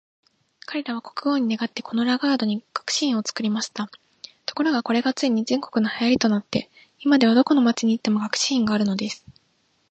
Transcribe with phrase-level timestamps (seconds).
[0.65, 3.87] 彼等は国王に願って、このラガードに学士院を作りました。
[4.47, 9.23] ところが、これがついに全国の流行となって、今では、どこの町に行っても学士院があるのです。